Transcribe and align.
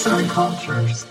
Arts 0.00 0.06
and 0.06 0.30
Cultures. 0.34 1.04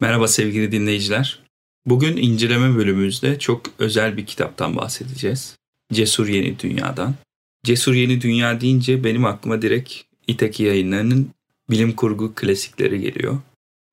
Merhaba 0.00 0.28
sevgili 0.28 0.72
dinleyiciler. 0.72 1.42
Bugün 1.86 2.16
inceleme 2.16 2.76
bölümümüzde 2.76 3.38
çok 3.38 3.62
özel 3.78 4.16
bir 4.16 4.26
kitaptan 4.26 4.76
bahsedeceğiz. 4.76 5.56
Cesur 5.92 6.28
Yeni 6.28 6.58
Dünya'dan. 6.58 7.14
Cesur 7.64 7.94
Yeni 7.94 8.20
Dünya 8.20 8.60
deyince 8.60 9.04
benim 9.04 9.24
aklıma 9.24 9.62
direkt 9.62 9.92
İtaki 10.26 10.62
yayınlarının 10.62 11.30
bilim 11.70 11.92
kurgu 11.92 12.34
klasikleri 12.34 13.00
geliyor. 13.00 13.38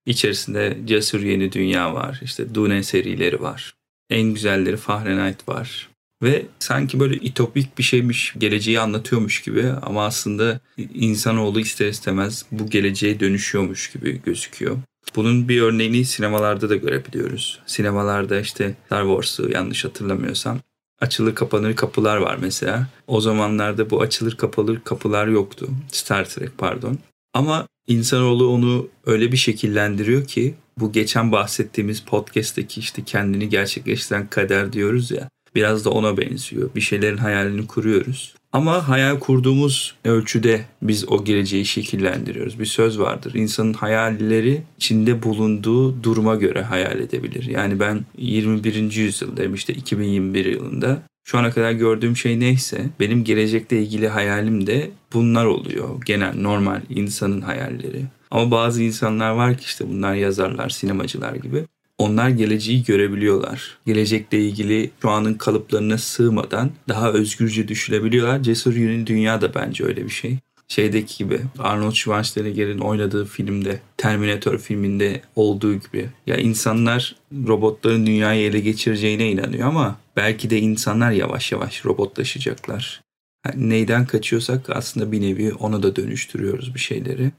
İçerisinde 0.05 0.77
Cesur 0.85 1.21
Yeni 1.21 1.51
Dünya 1.51 1.93
var, 1.93 2.19
işte 2.23 2.55
Dune 2.55 2.83
serileri 2.83 3.41
var. 3.41 3.73
En 4.09 4.33
güzelleri 4.33 4.77
Fahrenheit 4.77 5.49
var. 5.49 5.89
Ve 6.23 6.45
sanki 6.59 6.99
böyle 6.99 7.15
itopik 7.15 7.77
bir 7.77 7.83
şeymiş, 7.83 8.33
geleceği 8.37 8.79
anlatıyormuş 8.79 9.41
gibi 9.41 9.73
ama 9.81 10.05
aslında 10.05 10.59
insanoğlu 10.93 11.59
ister 11.59 11.87
istemez 11.87 12.45
bu 12.51 12.69
geleceğe 12.69 13.19
dönüşüyormuş 13.19 13.91
gibi 13.91 14.21
gözüküyor. 14.25 14.77
Bunun 15.15 15.49
bir 15.49 15.61
örneğini 15.61 16.05
sinemalarda 16.05 16.69
da 16.69 16.75
görebiliyoruz. 16.75 17.59
Sinemalarda 17.65 18.39
işte 18.39 18.75
Star 18.85 19.03
Wars'u 19.03 19.51
yanlış 19.51 19.85
hatırlamıyorsam 19.85 20.59
açılır 21.01 21.35
kapanır 21.35 21.75
kapılar 21.75 22.17
var 22.17 22.37
mesela. 22.41 22.87
O 23.07 23.21
zamanlarda 23.21 23.89
bu 23.89 24.01
açılır 24.01 24.37
kapanır 24.37 24.79
kapılar 24.79 25.27
yoktu. 25.27 25.67
Star 25.91 26.29
Trek 26.29 26.57
pardon. 26.57 26.97
Ama 27.33 27.67
insanoğlu 27.87 28.47
onu 28.47 28.87
öyle 29.05 29.31
bir 29.31 29.37
şekillendiriyor 29.37 30.25
ki 30.25 30.55
bu 30.77 30.91
geçen 30.91 31.31
bahsettiğimiz 31.31 32.01
podcast'teki 32.01 32.79
işte 32.79 33.03
kendini 33.03 33.49
gerçekleştiren 33.49 34.27
kader 34.27 34.73
diyoruz 34.73 35.11
ya. 35.11 35.29
Biraz 35.55 35.85
da 35.85 35.89
ona 35.89 36.17
benziyor. 36.17 36.69
Bir 36.75 36.81
şeylerin 36.81 37.17
hayalini 37.17 37.67
kuruyoruz. 37.67 38.35
Ama 38.53 38.87
hayal 38.87 39.19
kurduğumuz 39.19 39.95
ölçüde 40.05 40.65
biz 40.81 41.11
o 41.11 41.25
geleceği 41.25 41.65
şekillendiriyoruz. 41.65 42.59
Bir 42.59 42.65
söz 42.65 42.99
vardır. 42.99 43.33
İnsanın 43.33 43.73
hayalleri 43.73 44.61
içinde 44.77 45.23
bulunduğu 45.23 46.03
duruma 46.03 46.35
göre 46.35 46.61
hayal 46.61 46.99
edebilir. 46.99 47.43
Yani 47.43 47.79
ben 47.79 48.05
21. 48.17 48.91
yüzyıldayım 48.91 49.53
işte 49.53 49.73
2021 49.73 50.45
yılında. 50.45 51.01
Şu 51.23 51.37
ana 51.37 51.51
kadar 51.51 51.71
gördüğüm 51.71 52.17
şey 52.17 52.39
neyse 52.39 52.89
benim 52.99 53.23
gelecekle 53.23 53.81
ilgili 53.81 54.07
hayalim 54.07 54.67
de 54.67 54.91
bunlar 55.13 55.45
oluyor. 55.45 56.01
Genel 56.05 56.35
normal 56.35 56.81
insanın 56.89 57.41
hayalleri. 57.41 58.03
Ama 58.31 58.51
bazı 58.51 58.83
insanlar 58.83 59.31
var 59.31 59.57
ki 59.57 59.63
işte 59.65 59.89
bunlar 59.89 60.15
yazarlar, 60.15 60.69
sinemacılar 60.69 61.35
gibi 61.35 61.65
onlar 61.99 62.29
geleceği 62.29 62.83
görebiliyorlar. 62.83 63.77
Gelecekle 63.85 64.39
ilgili 64.39 64.91
şu 65.01 65.09
anın 65.09 65.33
kalıplarına 65.33 65.97
sığmadan 65.97 66.71
daha 66.89 67.11
özgürce 67.11 67.67
düşünebiliyorlar. 67.67 68.43
Cesur 68.43 68.75
Yeni 68.75 69.07
Dünya 69.07 69.41
da 69.41 69.53
bence 69.53 69.85
öyle 69.85 70.05
bir 70.05 70.09
şey. 70.09 70.37
Şeydeki 70.67 71.17
gibi 71.17 71.39
Arnold 71.59 71.93
Schwarzenegger'in 71.93 72.79
oynadığı 72.79 73.25
filmde 73.25 73.79
Terminator 73.97 74.57
filminde 74.57 75.21
olduğu 75.35 75.73
gibi 75.73 76.09
ya 76.27 76.37
insanlar 76.37 77.15
robotların 77.47 78.05
dünyayı 78.05 78.49
ele 78.49 78.59
geçireceğine 78.59 79.31
inanıyor 79.31 79.67
ama 79.67 79.99
belki 80.15 80.49
de 80.49 80.59
insanlar 80.59 81.11
yavaş 81.11 81.51
yavaş 81.51 81.85
robotlaşacaklar. 81.85 83.01
Yani 83.45 83.69
neyden 83.69 84.05
kaçıyorsak 84.05 84.69
aslında 84.69 85.11
bir 85.11 85.21
nevi 85.21 85.53
onu 85.53 85.83
da 85.83 85.95
dönüştürüyoruz 85.95 86.75
bir 86.75 86.79
şeyleri. 86.79 87.31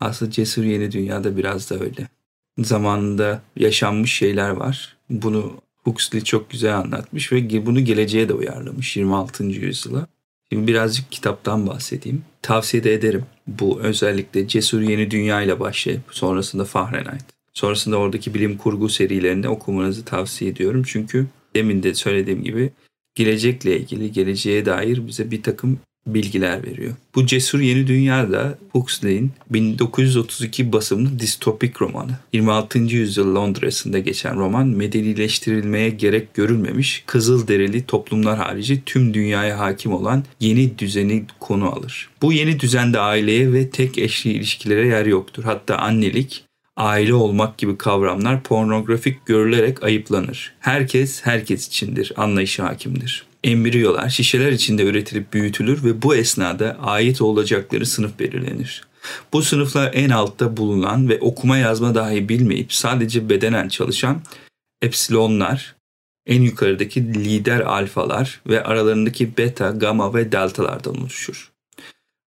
Aslında 0.00 0.30
Cesur 0.30 0.64
Yeni 0.64 0.92
Dünya'da 0.92 1.36
biraz 1.36 1.70
da 1.70 1.74
öyle 1.74 2.08
zamanında 2.58 3.42
yaşanmış 3.56 4.12
şeyler 4.12 4.50
var. 4.50 4.96
Bunu 5.10 5.54
Huxley 5.84 6.20
çok 6.20 6.50
güzel 6.50 6.78
anlatmış 6.78 7.32
ve 7.32 7.66
bunu 7.66 7.84
geleceğe 7.84 8.28
de 8.28 8.32
uyarlamış 8.32 8.96
26. 8.96 9.44
yüzyıla. 9.44 10.06
Şimdi 10.52 10.66
birazcık 10.66 11.12
kitaptan 11.12 11.66
bahsedeyim. 11.66 12.22
Tavsiye 12.42 12.84
de 12.84 12.94
ederim. 12.94 13.24
Bu 13.46 13.80
özellikle 13.80 14.48
Cesur 14.48 14.80
Yeni 14.80 15.10
Dünya 15.10 15.42
ile 15.42 15.60
başlayıp 15.60 16.02
sonrasında 16.10 16.64
Fahrenheit. 16.64 17.24
Sonrasında 17.54 17.96
oradaki 17.96 18.34
bilim 18.34 18.56
kurgu 18.58 18.88
serilerini 18.88 19.48
okumanızı 19.48 20.04
tavsiye 20.04 20.50
ediyorum. 20.50 20.82
Çünkü 20.86 21.26
demin 21.56 21.82
de 21.82 21.94
söylediğim 21.94 22.42
gibi 22.42 22.72
gelecekle 23.14 23.80
ilgili, 23.80 24.12
geleceğe 24.12 24.66
dair 24.66 25.06
bize 25.06 25.30
bir 25.30 25.42
takım 25.42 25.78
bilgiler 26.06 26.66
veriyor. 26.66 26.94
Bu 27.14 27.26
Cesur 27.26 27.60
Yeni 27.60 27.86
Dünya'da 27.86 28.58
Huxley'in 28.72 29.32
1932 29.50 30.72
basımlı 30.72 31.18
distopik 31.18 31.82
romanı. 31.82 32.10
26. 32.32 32.78
yüzyıl 32.78 33.34
Londra'sında 33.34 33.98
geçen 33.98 34.36
roman 34.36 34.66
medenileştirilmeye 34.66 35.90
gerek 35.90 36.34
görülmemiş 36.34 37.02
kızıl 37.06 37.48
derili 37.48 37.86
toplumlar 37.86 38.38
harici 38.38 38.82
tüm 38.86 39.14
dünyaya 39.14 39.58
hakim 39.58 39.92
olan 39.92 40.24
yeni 40.40 40.78
düzeni 40.78 41.24
konu 41.40 41.72
alır. 41.72 42.08
Bu 42.22 42.32
yeni 42.32 42.60
düzende 42.60 43.00
aileye 43.00 43.52
ve 43.52 43.70
tek 43.70 43.98
eşli 43.98 44.32
ilişkilere 44.32 44.86
yer 44.86 45.06
yoktur. 45.06 45.44
Hatta 45.44 45.76
annelik, 45.76 46.44
aile 46.76 47.14
olmak 47.14 47.58
gibi 47.58 47.78
kavramlar 47.78 48.42
pornografik 48.42 49.26
görülerek 49.26 49.82
ayıplanır. 49.82 50.54
Herkes 50.60 51.20
herkes 51.24 51.68
içindir, 51.68 52.12
anlayışı 52.16 52.62
hakimdir 52.62 53.26
embriyolar 53.46 54.08
şişeler 54.08 54.52
içinde 54.52 54.84
üretilip 54.84 55.32
büyütülür 55.32 55.84
ve 55.84 56.02
bu 56.02 56.16
esnada 56.16 56.76
ait 56.82 57.22
olacakları 57.22 57.86
sınıf 57.86 58.18
belirlenir. 58.18 58.84
Bu 59.32 59.42
sınıflar 59.42 59.90
en 59.94 60.10
altta 60.10 60.56
bulunan 60.56 61.08
ve 61.08 61.18
okuma 61.20 61.58
yazma 61.58 61.94
dahi 61.94 62.28
bilmeyip 62.28 62.72
sadece 62.72 63.28
bedenen 63.28 63.68
çalışan 63.68 64.22
epsilonlar, 64.82 65.76
en 66.26 66.42
yukarıdaki 66.42 67.14
lider 67.14 67.60
alfalar 67.60 68.40
ve 68.46 68.64
aralarındaki 68.64 69.36
beta, 69.36 69.70
gamma 69.70 70.14
ve 70.14 70.32
deltalardan 70.32 71.00
oluşur. 71.02 71.52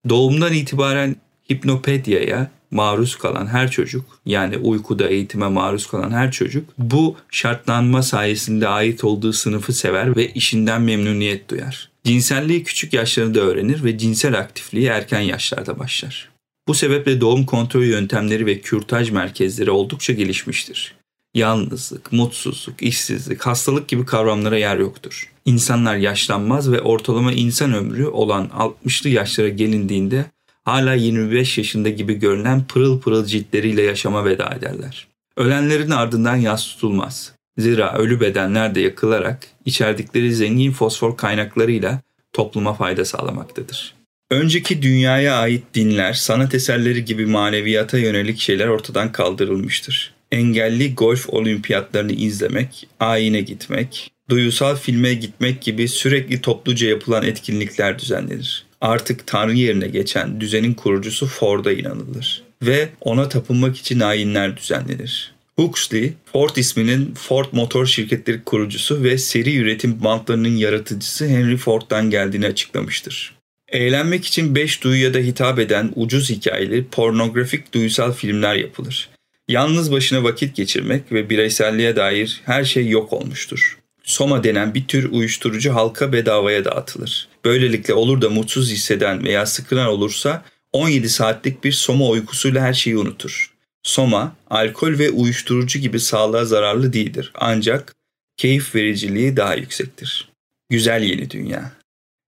Doğumdan 0.08 0.52
itibaren 0.52 1.16
hipnopedyaya 1.50 2.50
maruz 2.70 3.16
kalan 3.16 3.46
her 3.46 3.70
çocuk 3.70 4.04
yani 4.26 4.58
uykuda 4.58 5.08
eğitime 5.08 5.48
maruz 5.48 5.86
kalan 5.86 6.10
her 6.10 6.30
çocuk 6.30 6.68
bu 6.78 7.16
şartlanma 7.30 8.02
sayesinde 8.02 8.68
ait 8.68 9.04
olduğu 9.04 9.32
sınıfı 9.32 9.72
sever 9.72 10.16
ve 10.16 10.28
işinden 10.32 10.82
memnuniyet 10.82 11.50
duyar. 11.50 11.90
Cinselliği 12.04 12.64
küçük 12.64 12.92
yaşlarında 12.92 13.40
öğrenir 13.40 13.84
ve 13.84 13.98
cinsel 13.98 14.38
aktifliği 14.38 14.86
erken 14.86 15.20
yaşlarda 15.20 15.78
başlar. 15.78 16.30
Bu 16.68 16.74
sebeple 16.74 17.20
doğum 17.20 17.46
kontrol 17.46 17.82
yöntemleri 17.82 18.46
ve 18.46 18.60
kürtaj 18.60 19.10
merkezleri 19.10 19.70
oldukça 19.70 20.12
gelişmiştir. 20.12 20.94
Yalnızlık, 21.34 22.12
mutsuzluk, 22.12 22.82
işsizlik, 22.82 23.42
hastalık 23.42 23.88
gibi 23.88 24.06
kavramlara 24.06 24.58
yer 24.58 24.76
yoktur. 24.76 25.32
İnsanlar 25.44 25.96
yaşlanmaz 25.96 26.72
ve 26.72 26.80
ortalama 26.80 27.32
insan 27.32 27.74
ömrü 27.74 28.06
olan 28.06 28.50
60'lı 28.58 29.08
yaşlara 29.08 29.48
gelindiğinde 29.48 30.24
hala 30.64 30.94
25 30.94 31.58
yaşında 31.58 31.88
gibi 31.88 32.14
görünen 32.14 32.64
pırıl 32.64 33.00
pırıl 33.00 33.26
ciltleriyle 33.26 33.82
yaşama 33.82 34.24
veda 34.24 34.54
ederler. 34.58 35.06
Ölenlerin 35.36 35.90
ardından 35.90 36.36
yas 36.36 36.66
tutulmaz. 36.66 37.32
Zira 37.58 37.98
ölü 37.98 38.20
bedenler 38.20 38.74
de 38.74 38.80
yakılarak 38.80 39.46
içerdikleri 39.64 40.34
zengin 40.34 40.72
fosfor 40.72 41.16
kaynaklarıyla 41.16 42.00
topluma 42.32 42.74
fayda 42.74 43.04
sağlamaktadır. 43.04 43.94
Önceki 44.30 44.82
dünyaya 44.82 45.36
ait 45.36 45.62
dinler, 45.74 46.12
sanat 46.12 46.54
eserleri 46.54 47.04
gibi 47.04 47.26
maneviyata 47.26 47.98
yönelik 47.98 48.38
şeyler 48.38 48.66
ortadan 48.66 49.12
kaldırılmıştır. 49.12 50.14
Engelli 50.32 50.94
golf 50.94 51.28
olimpiyatlarını 51.28 52.12
izlemek, 52.12 52.88
ayine 53.00 53.40
gitmek, 53.40 54.10
duyusal 54.28 54.76
filme 54.76 55.14
gitmek 55.14 55.62
gibi 55.62 55.88
sürekli 55.88 56.40
topluca 56.40 56.88
yapılan 56.88 57.22
etkinlikler 57.22 57.98
düzenlenir 57.98 58.69
artık 58.80 59.26
Tanrı 59.26 59.54
yerine 59.54 59.88
geçen 59.88 60.40
düzenin 60.40 60.74
kurucusu 60.74 61.26
Ford'a 61.26 61.72
inanılır 61.72 62.42
ve 62.62 62.88
ona 63.00 63.28
tapınmak 63.28 63.76
için 63.76 64.00
ayinler 64.00 64.56
düzenlenir. 64.56 65.34
Huxley, 65.56 66.12
Ford 66.32 66.56
isminin 66.56 67.14
Ford 67.14 67.46
Motor 67.52 67.86
Şirketleri 67.86 68.44
kurucusu 68.44 69.02
ve 69.02 69.18
seri 69.18 69.56
üretim 69.56 70.04
bantlarının 70.04 70.56
yaratıcısı 70.56 71.28
Henry 71.28 71.56
Ford'dan 71.56 72.10
geldiğini 72.10 72.46
açıklamıştır. 72.46 73.34
Eğlenmek 73.68 74.24
için 74.26 74.54
beş 74.54 74.82
duyuya 74.82 75.14
da 75.14 75.18
hitap 75.18 75.58
eden 75.58 75.92
ucuz 75.96 76.30
hikayeli 76.30 76.86
pornografik 76.86 77.74
duysal 77.74 78.12
filmler 78.12 78.54
yapılır. 78.54 79.08
Yalnız 79.48 79.92
başına 79.92 80.24
vakit 80.24 80.56
geçirmek 80.56 81.12
ve 81.12 81.30
bireyselliğe 81.30 81.96
dair 81.96 82.40
her 82.44 82.64
şey 82.64 82.88
yok 82.88 83.12
olmuştur. 83.12 83.78
Soma 84.02 84.44
denen 84.44 84.74
bir 84.74 84.86
tür 84.86 85.12
uyuşturucu 85.12 85.74
halka 85.74 86.12
bedavaya 86.12 86.64
dağıtılır. 86.64 87.28
Böylelikle 87.44 87.94
olur 87.94 88.20
da 88.20 88.30
mutsuz 88.30 88.70
hisseden 88.70 89.24
veya 89.24 89.46
sıkılan 89.46 89.86
olursa 89.86 90.44
17 90.72 91.08
saatlik 91.08 91.64
bir 91.64 91.72
soma 91.72 92.08
uykusuyla 92.08 92.62
her 92.62 92.72
şeyi 92.72 92.98
unutur. 92.98 93.54
Soma, 93.82 94.36
alkol 94.50 94.98
ve 94.98 95.10
uyuşturucu 95.10 95.78
gibi 95.78 96.00
sağlığa 96.00 96.44
zararlı 96.44 96.92
değildir. 96.92 97.32
Ancak 97.34 97.94
keyif 98.36 98.74
vericiliği 98.74 99.36
daha 99.36 99.54
yüksektir. 99.54 100.28
Güzel 100.70 101.02
Yeni 101.02 101.30
Dünya 101.30 101.72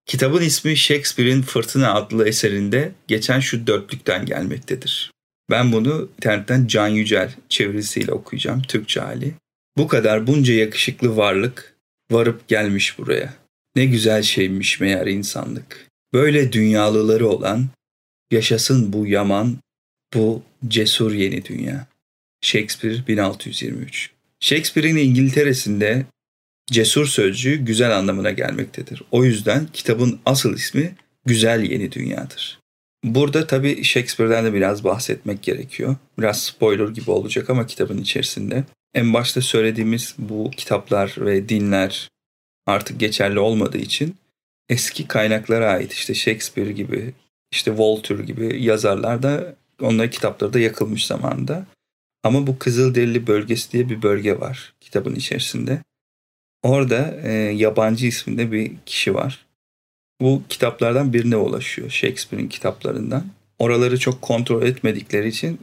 Kitabın 0.06 0.42
ismi 0.42 0.76
Shakespeare'in 0.76 1.42
Fırtına 1.42 1.94
adlı 1.94 2.28
eserinde 2.28 2.92
geçen 3.08 3.40
şu 3.40 3.66
dörtlükten 3.66 4.26
gelmektedir. 4.26 5.10
Ben 5.50 5.72
bunu 5.72 6.08
internetten 6.16 6.66
Can 6.66 6.88
Yücel 6.88 7.34
çevirisiyle 7.48 8.12
okuyacağım, 8.12 8.62
Türkçe 8.62 9.00
hali. 9.00 9.34
Bu 9.76 9.88
kadar 9.88 10.26
bunca 10.26 10.54
yakışıklı 10.54 11.16
varlık 11.16 11.76
varıp 12.10 12.48
gelmiş 12.48 12.98
buraya. 12.98 13.34
Ne 13.76 13.86
güzel 13.86 14.22
şeymiş 14.22 14.80
meğer 14.80 15.06
insanlık. 15.06 15.86
Böyle 16.12 16.52
dünyalıları 16.52 17.28
olan, 17.28 17.68
Yaşasın 18.32 18.92
bu 18.92 19.06
yaman, 19.06 19.56
bu 20.14 20.42
cesur 20.68 21.12
yeni 21.12 21.44
dünya. 21.44 21.86
Shakespeare 22.40 23.06
1623 23.08 24.10
Shakespeare'in 24.40 24.96
İngiltere'sinde 24.96 26.06
cesur 26.66 27.06
sözcüğü 27.06 27.56
güzel 27.56 27.98
anlamına 27.98 28.30
gelmektedir. 28.30 29.02
O 29.10 29.24
yüzden 29.24 29.66
kitabın 29.72 30.20
asıl 30.26 30.54
ismi 30.54 30.94
Güzel 31.26 31.62
Yeni 31.62 31.92
Dünya'dır. 31.92 32.60
Burada 33.04 33.46
tabii 33.46 33.84
Shakespeare'den 33.84 34.44
de 34.44 34.54
biraz 34.54 34.84
bahsetmek 34.84 35.42
gerekiyor. 35.42 35.96
Biraz 36.18 36.42
spoiler 36.42 36.88
gibi 36.88 37.10
olacak 37.10 37.50
ama 37.50 37.66
kitabın 37.66 37.98
içerisinde. 37.98 38.64
En 38.94 39.14
başta 39.14 39.40
söylediğimiz 39.40 40.14
bu 40.18 40.50
kitaplar 40.50 41.14
ve 41.18 41.48
dinler 41.48 42.08
artık 42.66 43.00
geçerli 43.00 43.38
olmadığı 43.38 43.78
için 43.78 44.16
eski 44.68 45.08
kaynaklara 45.08 45.70
ait 45.70 45.92
işte 45.92 46.14
Shakespeare 46.14 46.72
gibi, 46.72 47.14
işte 47.52 47.76
Voltaire 47.76 48.22
gibi 48.22 48.62
yazarlar 48.62 49.22
da 49.22 49.56
onların 49.80 50.10
kitapları 50.10 50.52
da 50.52 50.58
yakılmış 50.58 51.06
zamanında. 51.06 51.66
Ama 52.24 52.46
bu 52.46 52.58
Kızılderili 52.58 53.26
bölgesi 53.26 53.72
diye 53.72 53.88
bir 53.88 54.02
bölge 54.02 54.40
var 54.40 54.74
kitabın 54.80 55.14
içerisinde. 55.14 55.78
Orada 56.62 57.20
e, 57.22 57.32
yabancı 57.32 58.06
isminde 58.06 58.52
bir 58.52 58.72
kişi 58.86 59.14
var. 59.14 59.46
Bu 60.20 60.42
kitaplardan 60.48 61.12
birine 61.12 61.36
ulaşıyor 61.36 61.90
Shakespeare'in 61.90 62.48
kitaplarından. 62.48 63.24
Oraları 63.62 63.98
çok 63.98 64.22
kontrol 64.22 64.62
etmedikleri 64.62 65.28
için 65.28 65.60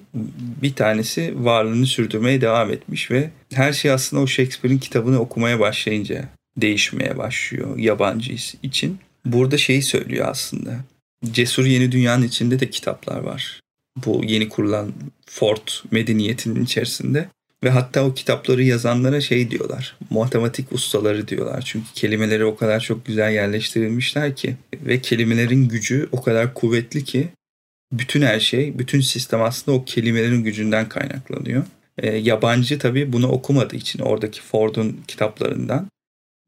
bir 0.61 0.73
tanesi 0.73 1.33
varlığını 1.35 1.85
sürdürmeye 1.85 2.41
devam 2.41 2.71
etmiş 2.71 3.11
ve 3.11 3.29
her 3.53 3.73
şey 3.73 3.91
aslında 3.91 4.23
o 4.23 4.27
Shakespeare'in 4.27 4.79
kitabını 4.79 5.19
okumaya 5.19 5.59
başlayınca 5.59 6.29
değişmeye 6.57 7.17
başlıyor 7.17 7.77
yabancı 7.77 8.33
için. 8.63 8.99
Burada 9.25 9.57
şeyi 9.57 9.81
söylüyor 9.81 10.27
aslında. 10.29 10.75
Cesur 11.31 11.65
Yeni 11.65 11.91
Dünya'nın 11.91 12.23
içinde 12.23 12.59
de 12.59 12.69
kitaplar 12.69 13.19
var. 13.19 13.61
Bu 14.05 14.21
yeni 14.25 14.49
kurulan 14.49 14.93
Fort 15.25 15.83
medeniyetinin 15.91 16.65
içerisinde. 16.65 17.29
Ve 17.63 17.69
hatta 17.69 18.03
o 18.05 18.13
kitapları 18.13 18.63
yazanlara 18.63 19.21
şey 19.21 19.51
diyorlar. 19.51 19.97
Matematik 20.09 20.71
ustaları 20.71 21.27
diyorlar. 21.27 21.61
Çünkü 21.65 21.85
kelimeleri 21.95 22.45
o 22.45 22.55
kadar 22.55 22.79
çok 22.79 23.05
güzel 23.05 23.33
yerleştirilmişler 23.33 24.35
ki. 24.35 24.55
Ve 24.73 25.01
kelimelerin 25.01 25.67
gücü 25.67 26.09
o 26.11 26.21
kadar 26.21 26.53
kuvvetli 26.53 27.03
ki 27.03 27.29
bütün 27.91 28.21
her 28.21 28.39
şey, 28.39 28.79
bütün 28.79 29.01
sistem 29.01 29.41
aslında 29.41 29.77
o 29.77 29.85
kelimelerin 29.85 30.43
gücünden 30.43 30.89
kaynaklanıyor. 30.89 31.63
E, 31.97 32.17
yabancı 32.17 32.79
tabii 32.79 33.13
bunu 33.13 33.27
okumadığı 33.27 33.75
için 33.75 33.99
oradaki 33.99 34.41
Ford'un 34.41 35.01
kitaplarından 35.07 35.87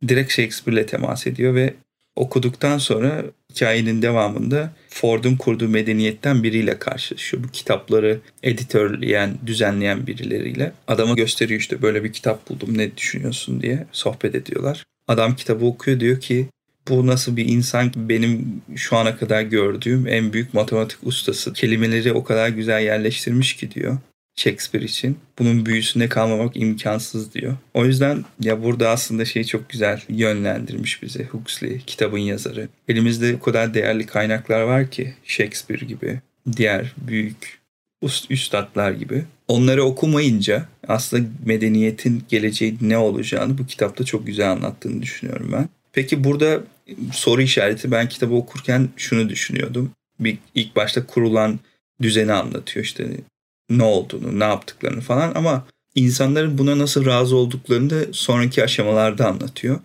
direkt 0.07 0.31
Shakespeare'le 0.31 0.85
temas 0.85 1.27
ediyor 1.27 1.55
ve 1.55 1.73
okuduktan 2.15 2.77
sonra 2.77 3.23
hikayenin 3.51 4.01
devamında 4.01 4.73
Ford'un 4.89 5.35
kurduğu 5.35 5.67
medeniyetten 5.67 6.43
biriyle 6.43 6.79
karşılaşıyor. 6.79 7.43
Bu 7.43 7.47
kitapları 7.47 8.19
editörleyen, 8.43 9.37
düzenleyen 9.45 10.07
birileriyle. 10.07 10.71
Adama 10.87 11.13
gösteriyor 11.13 11.59
işte 11.59 11.81
böyle 11.81 12.03
bir 12.03 12.13
kitap 12.13 12.49
buldum 12.49 12.77
ne 12.77 12.97
düşünüyorsun 12.97 13.61
diye 13.61 13.85
sohbet 13.91 14.35
ediyorlar. 14.35 14.83
Adam 15.07 15.35
kitabı 15.35 15.65
okuyor 15.65 15.99
diyor 15.99 16.19
ki 16.19 16.47
bu 16.89 17.07
nasıl 17.07 17.37
bir 17.37 17.45
insan 17.45 17.91
ki 17.91 18.09
benim 18.09 18.61
şu 18.75 18.97
ana 18.97 19.17
kadar 19.17 19.41
gördüğüm 19.41 20.07
en 20.07 20.33
büyük 20.33 20.53
matematik 20.53 20.97
ustası. 21.03 21.53
Kelimeleri 21.53 22.13
o 22.13 22.23
kadar 22.23 22.49
güzel 22.49 22.81
yerleştirmiş 22.81 23.55
ki 23.55 23.71
diyor. 23.71 23.97
Shakespeare 24.35 24.85
için. 24.85 25.17
Bunun 25.39 25.65
büyüsünde 25.65 26.09
kalmamak 26.09 26.57
imkansız 26.57 27.33
diyor. 27.33 27.57
O 27.73 27.85
yüzden 27.85 28.25
ya 28.39 28.63
burada 28.63 28.89
aslında 28.89 29.25
şeyi 29.25 29.45
çok 29.45 29.69
güzel 29.69 30.01
yönlendirmiş 30.09 31.03
bizi 31.03 31.23
Huxley, 31.23 31.79
kitabın 31.87 32.17
yazarı. 32.17 32.67
Elimizde 32.87 33.35
o 33.35 33.39
kadar 33.39 33.73
değerli 33.73 34.05
kaynaklar 34.05 34.61
var 34.61 34.91
ki 34.91 35.13
Shakespeare 35.23 35.85
gibi, 35.85 36.19
diğer 36.57 36.93
büyük 36.97 37.61
üstadlar 38.29 38.91
gibi. 38.91 39.23
Onları 39.47 39.83
okumayınca 39.83 40.65
aslında 40.87 41.27
medeniyetin 41.45 42.23
geleceği 42.29 42.77
ne 42.81 42.97
olacağını 42.97 43.57
bu 43.57 43.65
kitapta 43.65 44.03
çok 44.03 44.27
güzel 44.27 44.51
anlattığını 44.51 45.01
düşünüyorum 45.01 45.49
ben. 45.53 45.69
Peki 45.93 46.23
burada 46.23 46.63
soru 47.13 47.41
işareti 47.41 47.91
ben 47.91 48.09
kitabı 48.09 48.33
okurken 48.33 48.89
şunu 48.97 49.29
düşünüyordum. 49.29 49.91
Bir 50.19 50.37
ilk 50.55 50.75
başta 50.75 51.05
kurulan 51.05 51.59
düzeni 52.01 52.33
anlatıyor 52.33 52.85
işte 52.85 53.07
ne 53.69 53.83
olduğunu, 53.83 54.39
ne 54.39 54.43
yaptıklarını 54.43 55.01
falan 55.01 55.31
ama 55.35 55.67
insanların 55.95 56.57
buna 56.57 56.79
nasıl 56.79 57.05
razı 57.05 57.35
olduklarını 57.35 57.89
da 57.89 57.95
sonraki 58.11 58.63
aşamalarda 58.63 59.27
anlatıyor. 59.27 59.79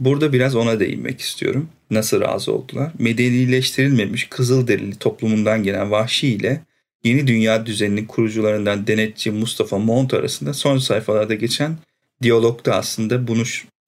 Burada 0.00 0.32
biraz 0.32 0.56
ona 0.56 0.80
değinmek 0.80 1.20
istiyorum. 1.20 1.68
Nasıl 1.90 2.20
razı 2.20 2.52
oldular? 2.52 2.92
Medenileştirilmemiş 2.98 4.28
Kızılderili 4.28 4.96
toplumundan 4.96 5.62
gelen 5.62 5.90
Vahşi 5.90 6.28
ile 6.28 6.60
yeni 7.04 7.26
dünya 7.26 7.66
düzeninin 7.66 8.04
kurucularından 8.04 8.86
denetçi 8.86 9.30
Mustafa 9.30 9.78
Mont 9.78 10.14
arasında 10.14 10.54
son 10.54 10.78
sayfalarda 10.78 11.34
geçen 11.34 11.76
diyalogda 12.22 12.76
aslında 12.76 13.28
bunu 13.28 13.42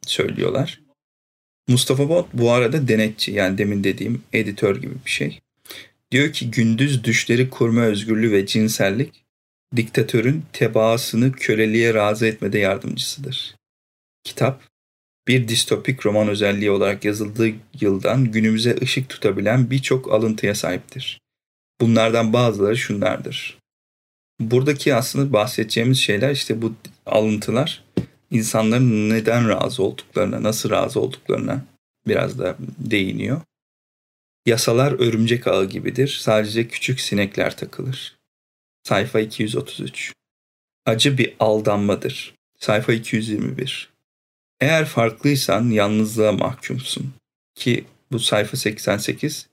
söylüyorlar. 0.07 0.84
Mustafa 1.69 2.05
Mont 2.05 2.27
bu 2.35 2.53
arada 2.53 2.89
denetçi 2.89 3.33
yani 3.33 3.59
demin 3.59 3.85
dediğim 3.85 4.23
editör 4.33 4.77
gibi 4.77 4.95
bir 5.05 5.11
şey. 5.11 5.41
Diyor 6.11 6.33
ki 6.33 6.51
gündüz 6.51 7.05
düşleri 7.05 7.51
kurma 7.51 7.81
özgürlüğü 7.81 8.33
ve 8.33 8.47
cinsellik 8.47 9.25
diktatörün 9.77 10.45
tebaasını 10.53 11.33
köleliğe 11.33 11.95
razı 11.95 12.27
etmede 12.27 12.59
yardımcısıdır. 12.59 13.57
Kitap, 14.25 14.63
bir 15.29 15.49
distopik 15.49 16.07
roman 16.07 16.29
özelliği 16.29 16.71
olarak 16.71 17.05
yazıldığı 17.05 17.53
yıldan 17.81 18.33
günümüze 18.33 18.77
ışık 18.83 19.09
tutabilen 19.09 19.71
birçok 19.71 20.13
alıntıya 20.13 20.55
sahiptir. 20.55 21.21
Bunlardan 21.81 22.33
bazıları 22.33 22.77
şunlardır. 22.77 23.59
Buradaki 24.41 24.95
aslında 24.95 25.33
bahsedeceğimiz 25.33 25.99
şeyler 25.99 26.31
işte 26.31 26.63
bu 26.63 26.75
alıntılar 27.07 27.84
insanların 28.35 29.11
neden 29.11 29.49
razı 29.49 29.83
olduklarına, 29.83 30.43
nasıl 30.43 30.71
razı 30.71 31.01
olduklarına 31.01 31.65
biraz 32.07 32.39
da 32.39 32.57
değiniyor. 32.79 33.41
Yasalar 34.47 34.93
örümcek 34.93 35.47
ağı 35.47 35.65
gibidir. 35.65 36.09
Sadece 36.09 36.69
küçük 36.69 37.01
sinekler 37.01 37.57
takılır. 37.57 38.17
Sayfa 38.83 39.21
233. 39.21 40.13
Acı 40.87 41.19
bir 41.19 41.35
aldanmadır. 41.41 42.35
Sayfa 42.59 42.93
221. 42.93 43.91
Eğer 44.61 44.85
farklıysan 44.85 45.71
yalnızlığa 45.71 46.33
mahkumsun. 46.33 47.15
Ki 47.55 47.85
bu 48.13 48.19
sayfa 48.19 48.57
88. 48.57 49.49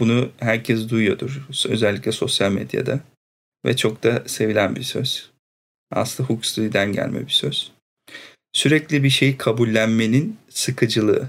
Bunu 0.00 0.30
herkes 0.36 0.88
duyuyordur. 0.88 1.46
Özellikle 1.68 2.12
sosyal 2.12 2.52
medyada. 2.52 3.00
Ve 3.64 3.76
çok 3.76 4.02
da 4.02 4.22
sevilen 4.26 4.76
bir 4.76 4.82
söz. 4.82 5.30
Aslında 5.90 6.28
Huxley'den 6.28 6.92
gelme 6.92 7.20
bir 7.20 7.32
söz. 7.32 7.75
Sürekli 8.56 9.02
bir 9.02 9.10
şeyi 9.10 9.38
kabullenmenin 9.38 10.36
sıkıcılığı. 10.48 11.28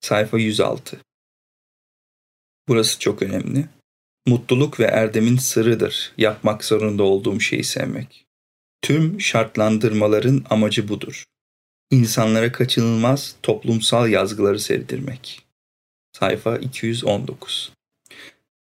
Sayfa 0.00 0.38
106. 0.38 1.00
Burası 2.68 2.98
çok 2.98 3.22
önemli. 3.22 3.68
Mutluluk 4.26 4.80
ve 4.80 4.84
erdemin 4.84 5.36
sırrıdır 5.36 6.12
yapmak 6.18 6.64
zorunda 6.64 7.02
olduğum 7.02 7.40
şeyi 7.40 7.64
sevmek. 7.64 8.24
Tüm 8.82 9.20
şartlandırmaların 9.20 10.44
amacı 10.50 10.88
budur. 10.88 11.24
İnsanlara 11.90 12.52
kaçınılmaz 12.52 13.36
toplumsal 13.42 14.08
yazgıları 14.08 14.60
sevdirmek. 14.60 15.42
Sayfa 16.18 16.56
219. 16.56 17.72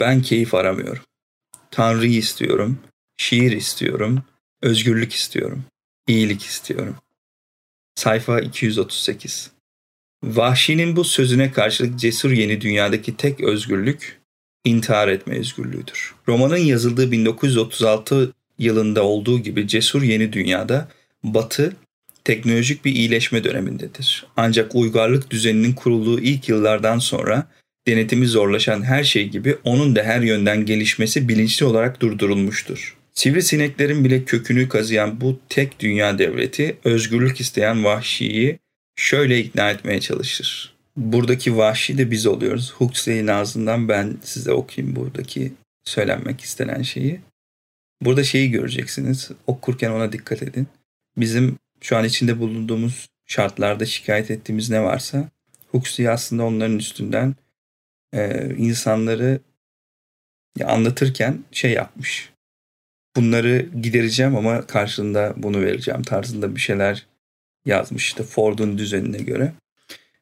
Ben 0.00 0.22
keyif 0.22 0.54
aramıyorum. 0.54 1.02
Tanrı'yı 1.70 2.18
istiyorum, 2.18 2.78
şiir 3.16 3.52
istiyorum, 3.52 4.22
özgürlük 4.62 5.12
istiyorum, 5.12 5.64
iyilik 6.06 6.42
istiyorum. 6.42 6.96
Sayfa 7.94 8.40
238 8.40 9.50
Vahşi'nin 10.24 10.96
bu 10.96 11.04
sözüne 11.04 11.52
karşılık 11.52 11.98
cesur 11.98 12.30
yeni 12.30 12.60
dünyadaki 12.60 13.16
tek 13.16 13.40
özgürlük 13.40 14.17
intihar 14.64 15.08
etme 15.08 15.38
özgürlüğüdür. 15.38 16.14
Romanın 16.28 16.56
yazıldığı 16.56 17.12
1936 17.12 18.32
yılında 18.58 19.02
olduğu 19.02 19.38
gibi 19.38 19.68
cesur 19.68 20.02
yeni 20.02 20.32
dünyada 20.32 20.88
Batı 21.24 21.76
teknolojik 22.24 22.84
bir 22.84 22.92
iyileşme 22.92 23.44
dönemindedir. 23.44 24.26
Ancak 24.36 24.74
uygarlık 24.74 25.30
düzeninin 25.30 25.72
kurulduğu 25.72 26.20
ilk 26.20 26.48
yıllardan 26.48 26.98
sonra 26.98 27.48
denetimi 27.86 28.26
zorlaşan 28.26 28.82
her 28.82 29.04
şey 29.04 29.28
gibi 29.28 29.56
onun 29.64 29.96
da 29.96 30.02
her 30.02 30.20
yönden 30.20 30.66
gelişmesi 30.66 31.28
bilinçli 31.28 31.66
olarak 31.66 32.00
durdurulmuştur. 32.00 32.96
Sivrisineklerin 33.14 34.04
bile 34.04 34.24
kökünü 34.24 34.68
kazıyan 34.68 35.20
bu 35.20 35.40
tek 35.48 35.80
dünya 35.80 36.18
devleti 36.18 36.76
özgürlük 36.84 37.40
isteyen 37.40 37.84
vahşiyi 37.84 38.58
şöyle 38.96 39.38
ikna 39.38 39.70
etmeye 39.70 40.00
çalışır. 40.00 40.77
Buradaki 40.98 41.56
vahşi 41.56 41.98
de 41.98 42.10
biz 42.10 42.26
oluyoruz. 42.26 42.72
Huxley'in 42.72 43.26
ağzından 43.26 43.88
ben 43.88 44.16
size 44.22 44.52
okuyayım 44.52 44.96
buradaki 44.96 45.52
söylenmek 45.84 46.40
istenen 46.40 46.82
şeyi. 46.82 47.20
Burada 48.02 48.24
şeyi 48.24 48.50
göreceksiniz. 48.50 49.30
Okurken 49.46 49.90
ona 49.90 50.12
dikkat 50.12 50.42
edin. 50.42 50.66
Bizim 51.16 51.58
şu 51.80 51.96
an 51.96 52.04
içinde 52.04 52.38
bulunduğumuz 52.40 53.08
şartlarda 53.26 53.86
şikayet 53.86 54.30
ettiğimiz 54.30 54.70
ne 54.70 54.82
varsa 54.82 55.28
Huxley 55.68 56.08
aslında 56.08 56.44
onların 56.44 56.78
üstünden 56.78 57.34
e, 58.12 58.50
insanları 58.56 59.40
anlatırken 60.64 61.44
şey 61.52 61.72
yapmış. 61.72 62.32
Bunları 63.16 63.68
gidereceğim 63.82 64.36
ama 64.36 64.66
karşılığında 64.66 65.34
bunu 65.36 65.60
vereceğim 65.60 66.02
tarzında 66.02 66.54
bir 66.54 66.60
şeyler 66.60 67.06
yazmış 67.64 68.06
işte 68.06 68.22
Ford'un 68.22 68.78
düzenine 68.78 69.18
göre. 69.18 69.52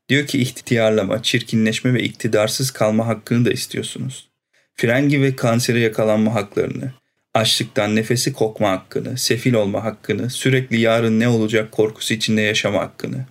Diyor 0.09 0.27
ki 0.27 0.39
ihtiyarlama, 0.39 1.23
çirkinleşme 1.23 1.95
ve 1.95 2.03
iktidarsız 2.03 2.71
kalma 2.71 3.07
hakkını 3.07 3.45
da 3.45 3.53
istiyorsunuz. 3.53 4.29
Frengi 4.75 5.23
ve 5.23 5.37
kansere 5.37 5.81
yakalanma 5.81 6.35
haklarını, 6.35 6.93
açlıktan 7.35 7.97
nefesi 7.97 8.33
kokma 8.33 8.71
hakkını, 8.71 9.19
sefil 9.19 9.55
olma 9.55 9.85
hakkını, 9.85 10.31
sürekli 10.31 10.81
yarın 10.81 11.21
ne 11.21 11.29
olacak 11.29 11.73
korkusu 11.73 12.15
içinde 12.15 12.41
yaşama 12.41 12.81
hakkını, 12.81 13.27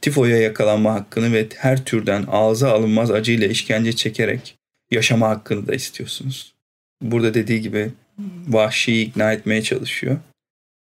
tifoya 0.00 0.36
yakalanma 0.36 0.94
hakkını 0.94 1.32
ve 1.32 1.46
her 1.56 1.84
türden 1.84 2.24
ağza 2.28 2.72
alınmaz 2.72 3.10
acıyla 3.10 3.46
işkence 3.46 3.92
çekerek 3.92 4.56
yaşama 4.90 5.28
hakkını 5.28 5.66
da 5.66 5.74
istiyorsunuz. 5.74 6.54
Burada 7.02 7.34
dediği 7.34 7.60
gibi 7.60 7.90
vahşiyi 8.48 9.06
ikna 9.06 9.32
etmeye 9.32 9.62
çalışıyor. 9.62 10.16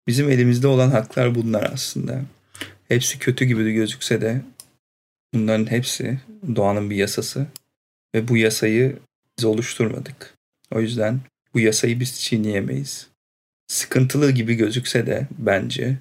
Bizim 0.07 0.29
elimizde 0.29 0.67
olan 0.67 0.91
haklar 0.91 1.35
bunlar 1.35 1.71
aslında. 1.73 2.21
Hepsi 2.87 3.19
kötü 3.19 3.45
gibi 3.45 3.73
gözükse 3.73 4.21
de 4.21 4.41
bunların 5.33 5.71
hepsi 5.71 6.19
doğanın 6.55 6.89
bir 6.89 6.95
yasası 6.95 7.47
ve 8.15 8.27
bu 8.27 8.37
yasayı 8.37 8.97
biz 9.37 9.45
oluşturmadık. 9.45 10.33
O 10.71 10.81
yüzden 10.81 11.19
bu 11.53 11.59
yasayı 11.59 11.99
biz 11.99 12.19
çiğneyemeyiz. 12.19 13.07
Sıkıntılı 13.67 14.31
gibi 14.31 14.55
gözükse 14.55 15.05
de 15.05 15.27
bence 15.37 15.97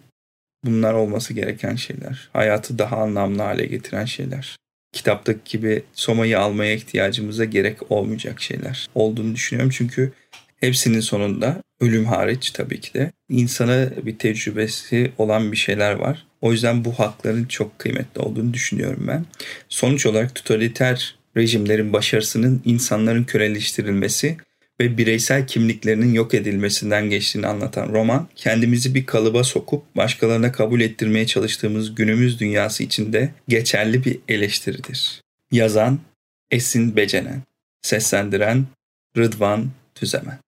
bunlar 0.64 0.94
olması 0.94 1.34
gereken 1.34 1.76
şeyler. 1.76 2.30
Hayatı 2.32 2.78
daha 2.78 2.96
anlamlı 2.96 3.42
hale 3.42 3.66
getiren 3.66 4.04
şeyler. 4.04 4.56
Kitaptaki 4.92 5.58
gibi 5.58 5.82
somayı 5.92 6.40
almaya 6.40 6.74
ihtiyacımıza 6.74 7.44
gerek 7.44 7.92
olmayacak 7.92 8.40
şeyler 8.40 8.88
olduğunu 8.94 9.34
düşünüyorum. 9.34 9.72
Çünkü 9.74 10.12
hepsinin 10.56 11.00
sonunda 11.00 11.62
ölüm 11.80 12.04
hariç 12.04 12.50
tabii 12.50 12.80
ki 12.80 12.94
de 12.94 13.12
insana 13.28 13.90
bir 14.06 14.18
tecrübesi 14.18 15.12
olan 15.18 15.52
bir 15.52 15.56
şeyler 15.56 15.92
var. 15.92 16.26
O 16.40 16.52
yüzden 16.52 16.84
bu 16.84 16.92
hakların 16.92 17.44
çok 17.44 17.78
kıymetli 17.78 18.20
olduğunu 18.20 18.54
düşünüyorum 18.54 19.04
ben. 19.08 19.24
Sonuç 19.68 20.06
olarak 20.06 20.34
totaliter 20.34 21.14
rejimlerin 21.36 21.92
başarısının 21.92 22.62
insanların 22.64 23.24
köleleştirilmesi 23.24 24.36
ve 24.80 24.98
bireysel 24.98 25.46
kimliklerinin 25.46 26.14
yok 26.14 26.34
edilmesinden 26.34 27.10
geçtiğini 27.10 27.46
anlatan 27.46 27.88
roman, 27.88 28.28
kendimizi 28.36 28.94
bir 28.94 29.06
kalıba 29.06 29.44
sokup 29.44 29.96
başkalarına 29.96 30.52
kabul 30.52 30.80
ettirmeye 30.80 31.26
çalıştığımız 31.26 31.94
günümüz 31.94 32.40
dünyası 32.40 32.82
içinde 32.82 33.30
geçerli 33.48 34.04
bir 34.04 34.18
eleştiridir. 34.28 35.22
Yazan 35.52 35.98
Esin 36.50 36.96
Becenen, 36.96 37.42
seslendiren 37.82 38.66
Rıdvan 39.16 39.70
Tüzemen. 39.94 40.38